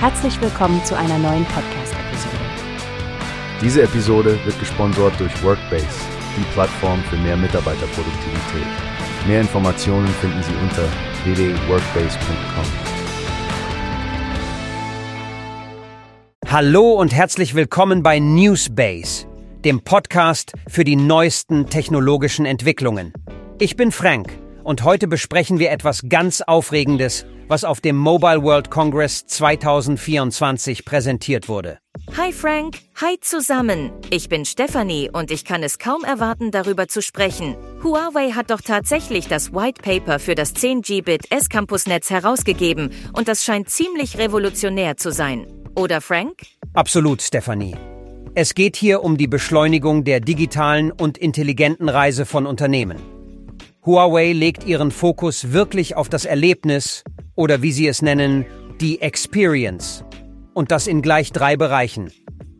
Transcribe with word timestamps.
Herzlich 0.00 0.40
willkommen 0.40 0.84
zu 0.84 0.96
einer 0.96 1.18
neuen 1.18 1.44
Podcast-Episode. 1.46 2.36
Diese 3.60 3.82
Episode 3.82 4.38
wird 4.44 4.56
gesponsert 4.60 5.18
durch 5.18 5.42
Workbase, 5.42 5.88
die 6.36 6.44
Plattform 6.52 7.02
für 7.10 7.16
mehr 7.16 7.36
Mitarbeiterproduktivität. 7.36 8.68
Mehr 9.26 9.40
Informationen 9.40 10.06
finden 10.06 10.40
Sie 10.44 10.54
unter 10.62 10.84
www.workbase.com. 11.24 12.64
Hallo 16.46 16.92
und 16.92 17.12
herzlich 17.12 17.56
willkommen 17.56 18.04
bei 18.04 18.20
Newsbase, 18.20 19.26
dem 19.64 19.80
Podcast 19.80 20.52
für 20.68 20.84
die 20.84 20.94
neuesten 20.94 21.66
technologischen 21.66 22.46
Entwicklungen. 22.46 23.12
Ich 23.58 23.74
bin 23.74 23.90
Frank 23.90 24.32
und 24.62 24.84
heute 24.84 25.08
besprechen 25.08 25.58
wir 25.58 25.72
etwas 25.72 26.02
ganz 26.08 26.40
Aufregendes, 26.40 27.26
was 27.48 27.64
auf 27.64 27.80
dem 27.80 27.96
Mobile 27.96 28.42
World 28.42 28.70
Congress 28.70 29.26
2024 29.26 30.84
präsentiert 30.84 31.48
wurde. 31.48 31.78
Hi 32.16 32.32
Frank, 32.32 32.78
hi 33.00 33.18
zusammen. 33.20 33.90
Ich 34.10 34.28
bin 34.28 34.44
Stephanie 34.44 35.10
und 35.12 35.30
ich 35.30 35.44
kann 35.44 35.62
es 35.62 35.78
kaum 35.78 36.04
erwarten, 36.04 36.50
darüber 36.50 36.88
zu 36.88 37.02
sprechen. 37.02 37.56
Huawei 37.82 38.30
hat 38.30 38.50
doch 38.50 38.60
tatsächlich 38.60 39.28
das 39.28 39.52
White 39.52 39.82
Paper 39.82 40.18
für 40.18 40.34
das 40.34 40.54
10Gbit 40.54 41.30
S-Campus-Netz 41.30 42.10
herausgegeben 42.10 42.90
und 43.12 43.28
das 43.28 43.44
scheint 43.44 43.68
ziemlich 43.68 44.18
revolutionär 44.18 44.96
zu 44.96 45.10
sein. 45.10 45.46
Oder 45.74 46.00
Frank? 46.00 46.42
Absolut, 46.74 47.22
Stephanie. 47.22 47.76
Es 48.34 48.54
geht 48.54 48.76
hier 48.76 49.02
um 49.02 49.16
die 49.16 49.26
Beschleunigung 49.26 50.04
der 50.04 50.20
digitalen 50.20 50.92
und 50.92 51.18
intelligenten 51.18 51.88
Reise 51.88 52.24
von 52.24 52.46
Unternehmen. 52.46 52.98
Huawei 53.84 54.32
legt 54.32 54.64
ihren 54.64 54.90
Fokus 54.90 55.52
wirklich 55.52 55.96
auf 55.96 56.08
das 56.08 56.24
Erlebnis 56.24 57.04
oder 57.38 57.62
wie 57.62 57.70
sie 57.70 57.86
es 57.86 58.02
nennen, 58.02 58.44
die 58.80 59.00
Experience. 59.00 60.04
Und 60.54 60.72
das 60.72 60.88
in 60.88 61.02
gleich 61.02 61.30
drei 61.30 61.56
Bereichen. 61.56 62.10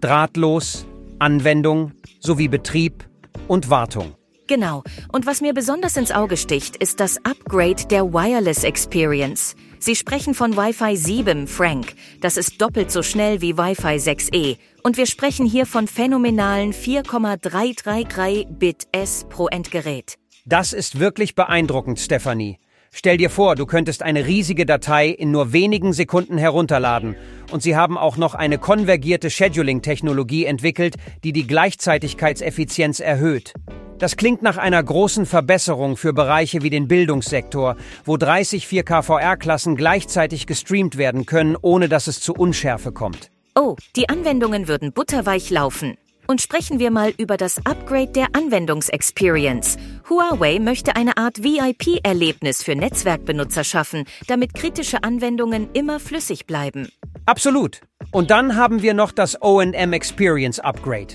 Drahtlos, 0.00 0.84
Anwendung 1.20 1.92
sowie 2.18 2.48
Betrieb 2.48 3.08
und 3.46 3.70
Wartung. 3.70 4.16
Genau. 4.48 4.82
Und 5.12 5.26
was 5.26 5.40
mir 5.40 5.54
besonders 5.54 5.96
ins 5.96 6.10
Auge 6.10 6.36
sticht, 6.36 6.76
ist 6.76 6.98
das 6.98 7.18
Upgrade 7.18 7.86
der 7.88 8.12
Wireless 8.12 8.64
Experience. 8.64 9.54
Sie 9.78 9.94
sprechen 9.94 10.34
von 10.34 10.56
Wi-Fi 10.56 10.96
7, 10.96 11.46
Frank. 11.46 11.94
Das 12.20 12.36
ist 12.36 12.60
doppelt 12.60 12.90
so 12.90 13.02
schnell 13.02 13.40
wie 13.40 13.56
Wi-Fi 13.56 13.96
6E. 13.96 14.58
Und 14.82 14.96
wir 14.96 15.06
sprechen 15.06 15.46
hier 15.46 15.66
von 15.66 15.86
phänomenalen 15.86 16.72
4,333 16.72 18.48
Bit 18.50 18.88
S 18.90 19.24
pro 19.30 19.46
Endgerät. 19.46 20.16
Das 20.46 20.72
ist 20.72 20.98
wirklich 20.98 21.36
beeindruckend, 21.36 22.00
Stephanie. 22.00 22.58
Stell 22.96 23.16
dir 23.16 23.28
vor, 23.28 23.56
du 23.56 23.66
könntest 23.66 24.04
eine 24.04 24.24
riesige 24.24 24.66
Datei 24.66 25.08
in 25.08 25.32
nur 25.32 25.52
wenigen 25.52 25.92
Sekunden 25.92 26.38
herunterladen. 26.38 27.16
Und 27.50 27.60
sie 27.60 27.74
haben 27.74 27.98
auch 27.98 28.16
noch 28.16 28.36
eine 28.36 28.56
konvergierte 28.56 29.30
Scheduling-Technologie 29.30 30.44
entwickelt, 30.44 30.94
die 31.24 31.32
die 31.32 31.44
Gleichzeitigkeitseffizienz 31.44 33.00
erhöht. 33.00 33.52
Das 33.98 34.16
klingt 34.16 34.42
nach 34.42 34.58
einer 34.58 34.80
großen 34.80 35.26
Verbesserung 35.26 35.96
für 35.96 36.12
Bereiche 36.12 36.62
wie 36.62 36.70
den 36.70 36.86
Bildungssektor, 36.86 37.74
wo 38.04 38.16
30 38.16 38.66
4K-VR-Klassen 38.66 39.74
gleichzeitig 39.74 40.46
gestreamt 40.46 40.96
werden 40.96 41.26
können, 41.26 41.56
ohne 41.60 41.88
dass 41.88 42.06
es 42.06 42.20
zu 42.20 42.32
Unschärfe 42.32 42.92
kommt. 42.92 43.32
Oh, 43.56 43.74
die 43.96 44.08
Anwendungen 44.08 44.68
würden 44.68 44.92
butterweich 44.92 45.50
laufen. 45.50 45.96
Und 46.26 46.40
sprechen 46.40 46.78
wir 46.78 46.90
mal 46.90 47.12
über 47.18 47.36
das 47.36 47.58
Upgrade 47.66 48.12
der 48.12 48.28
Anwendungsexperience. 48.32 49.76
Huawei 50.08 50.58
möchte 50.58 50.96
eine 50.96 51.16
Art 51.16 51.42
VIP-Erlebnis 51.42 52.62
für 52.62 52.74
Netzwerkbenutzer 52.74 53.64
schaffen, 53.64 54.04
damit 54.26 54.54
kritische 54.54 55.04
Anwendungen 55.04 55.68
immer 55.72 56.00
flüssig 56.00 56.46
bleiben. 56.46 56.88
Absolut. 57.26 57.80
Und 58.10 58.30
dann 58.30 58.56
haben 58.56 58.82
wir 58.82 58.94
noch 58.94 59.12
das 59.12 59.40
OM 59.42 59.72
Experience 59.72 60.60
Upgrade. 60.60 61.14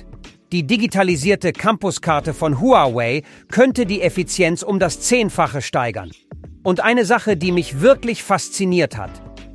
Die 0.52 0.66
digitalisierte 0.66 1.54
Campuskarte 1.54 2.34
von 2.34 2.60
Huawei 2.60 3.22
könnte 3.52 3.86
die 3.86 4.02
Effizienz 4.02 4.64
um 4.64 4.80
das 4.80 5.00
Zehnfache 5.02 5.62
steigern. 5.62 6.12
Und 6.64 6.80
eine 6.80 7.06
Sache, 7.06 7.38
die 7.38 7.52
mich 7.52 7.82
wirklich 7.82 8.24
fasziniert 8.24 8.98
hat. 8.98 9.12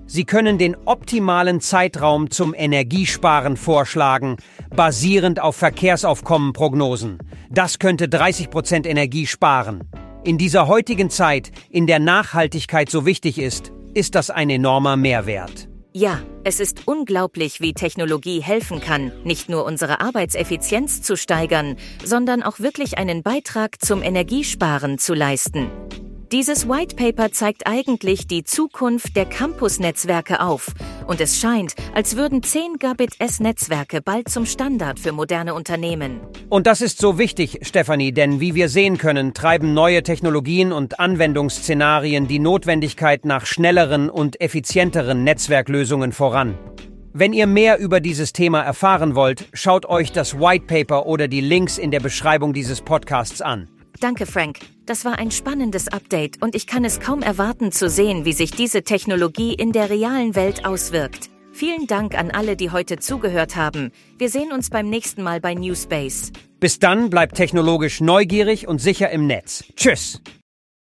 Sie 0.07 0.25
können 0.25 0.59
den 0.59 0.77
optimalen 0.85 1.61
Zeitraum 1.61 2.31
zum 2.31 2.55
Energiesparen 2.55 3.57
vorschlagen, 3.57 4.37
basierend 4.75 5.41
auf 5.41 5.57
Verkehrsaufkommenprognosen. 5.57 7.19
Das 7.51 7.79
könnte 7.79 8.09
30 8.09 8.51
Prozent 8.51 8.87
Energie 8.87 9.27
sparen. 9.27 9.85
In 10.23 10.39
dieser 10.39 10.69
heutigen 10.69 11.11
Zeit, 11.11 11.51
in 11.71 11.87
der 11.87 11.99
Nachhaltigkeit 11.99 12.91
so 12.91 13.07
wichtig 13.07 13.39
ist, 13.39 13.73
ist 13.95 14.15
das 14.15 14.31
ein 14.31 14.51
enormer 14.51 14.97
Mehrwert. 14.97 15.69
Ja, 15.93 16.21
es 16.43 16.59
ist 16.59 16.89
unglaublich, 16.89 17.61
wie 17.61 17.73
Technologie 17.73 18.43
helfen 18.43 18.81
kann, 18.81 19.13
nicht 19.23 19.49
nur 19.49 19.65
unsere 19.65 20.01
Arbeitseffizienz 20.01 21.03
zu 21.03 21.17
steigern, 21.17 21.77
sondern 22.05 22.43
auch 22.43 22.59
wirklich 22.59 22.99
einen 22.99 23.23
Beitrag 23.23 23.81
zum 23.81 24.03
Energiesparen 24.03 24.99
zu 24.99 25.15
leisten. 25.15 25.71
Dieses 26.34 26.69
White 26.69 26.97
Paper 26.97 27.31
zeigt 27.31 27.69
eigentlich 27.69 28.27
die 28.27 28.43
Zukunft 28.43 29.15
der 29.15 29.25
Campus-Netzwerke 29.25 30.41
auf. 30.41 30.72
Und 31.06 31.21
es 31.21 31.39
scheint, 31.39 31.77
als 31.95 32.17
würden 32.17 32.43
10 32.43 32.72
Gigabit-S-Netzwerke 32.81 34.03
bald 34.03 34.28
zum 34.28 34.44
Standard 34.44 34.99
für 34.99 35.12
moderne 35.12 35.55
Unternehmen. 35.55 36.19
Und 36.49 36.67
das 36.67 36.81
ist 36.81 36.99
so 36.99 37.19
wichtig, 37.19 37.61
Stefanie, 37.62 38.11
denn 38.11 38.41
wie 38.41 38.56
wir 38.56 38.69
sehen 38.69 38.99
können, 38.99 39.33
treiben 39.33 39.75
neue 39.75 40.03
Technologien 40.03 40.73
und 40.73 40.99
Anwendungsszenarien 40.99 42.27
die 42.27 42.41
Notwendigkeit 42.41 43.25
nach 43.25 43.47
schnelleren 43.47 44.11
und 44.11 44.41
effizienteren 44.41 45.23
Netzwerklösungen 45.23 46.11
voran. 46.11 46.59
Wenn 47.12 47.33
ihr 47.33 47.47
mehr 47.47 47.78
über 47.78 48.00
dieses 48.00 48.33
Thema 48.33 48.61
erfahren 48.61 49.15
wollt, 49.15 49.47
schaut 49.53 49.87
euch 49.87 50.11
das 50.11 50.37
White 50.41 50.67
Paper 50.67 51.06
oder 51.06 51.28
die 51.28 51.43
Links 51.43 51.78
in 51.78 51.93
der 51.93 52.00
Beschreibung 52.00 52.53
dieses 52.53 52.81
Podcasts 52.81 53.41
an. 53.41 53.69
Danke, 54.00 54.27
Frank. 54.27 54.59
Das 54.87 55.05
war 55.05 55.19
ein 55.19 55.31
spannendes 55.31 55.88
Update 55.88 56.43
und 56.43 56.55
ich 56.55 56.66
kann 56.66 56.84
es 56.84 57.00
kaum 57.00 57.22
erwarten 57.22 57.72
zu 57.72 57.88
sehen, 57.88 58.25
wie 58.25 58.32
sich 58.32 58.50
diese 58.50 58.82
Technologie 58.82 59.55
in 59.55 59.72
der 59.72 59.91
realen 59.91 60.34
Welt 60.34 60.65
auswirkt. 60.65 61.31
Vielen 61.53 61.87
Dank 61.87 62.19
an 62.19 62.31
alle, 62.31 62.56
die 62.56 62.71
heute 62.71 62.99
zugehört 62.99 63.55
haben. 63.55 63.93
Wir 64.19 64.28
sehen 64.28 64.53
uns 64.53 64.71
beim 64.71 64.91
nächsten 64.91 65.22
Mal 65.22 65.41
bei 65.41 65.55
Newspace. 65.55 66.32
Bis 66.59 66.78
dann 66.78 67.10
bleibt 67.10 67.37
technologisch 67.37 68.00
neugierig 68.00 68.66
und 68.66 68.81
sicher 68.81 69.10
im 69.10 69.27
Netz. 69.27 69.65
Tschüss. 69.77 70.21